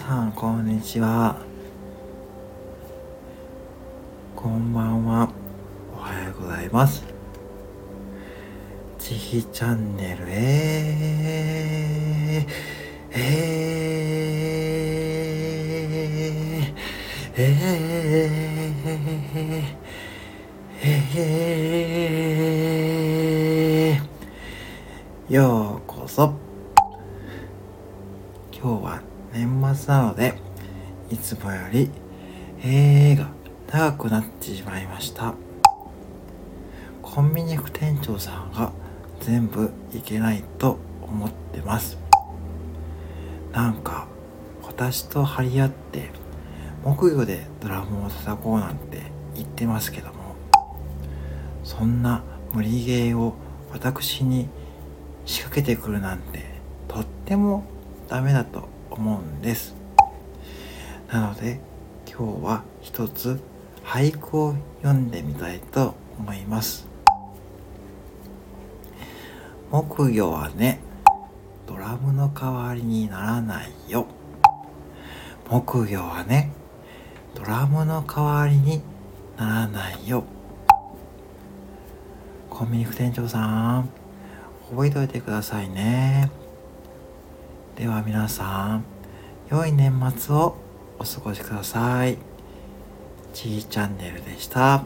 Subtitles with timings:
[0.00, 1.36] さん、こんにちは。
[4.34, 5.30] こんばんは。
[5.94, 7.04] おはようございます。
[8.98, 10.32] ちひチャンネルへ
[13.12, 20.88] ええー、えー、
[23.92, 26.32] えー、ようこそ。
[28.50, 29.02] 今日は
[29.32, 30.34] 年末なので、
[31.08, 31.88] いつもより、
[32.64, 33.28] えーが
[33.68, 35.34] 長くなってしまいました。
[37.00, 38.72] コンビニ副店長さんが
[39.20, 41.96] 全部いけないと思ってます。
[43.52, 44.08] なんか、
[44.64, 46.10] 私と張り合って、
[46.82, 49.02] 木魚でドラムを叩こうなんて
[49.36, 50.34] 言ってますけども、
[51.62, 53.34] そんな無理ゲーを
[53.72, 54.48] 私に
[55.24, 56.44] 仕掛けてくるなんて、
[56.88, 57.64] とっても
[58.08, 59.74] ダメだと思うんです。
[61.10, 61.58] なので
[62.06, 63.40] 今日は一つ
[63.82, 66.86] 俳句を読んでみたいと思います。
[69.70, 70.80] 木魚はね、
[71.66, 74.06] ドラムの代わりにならないよ。
[75.48, 76.52] 木魚はね、
[77.34, 78.82] ドラムの代わりに
[79.38, 80.24] ならないよ。
[82.50, 83.88] コンビニ副店長さん、
[84.70, 86.30] 覚えておいてくださいね。
[87.80, 88.84] では皆さん、
[89.50, 90.54] 良い年末を
[90.98, 92.18] お過ごしください。
[93.32, 94.84] ちーチャンネルでした。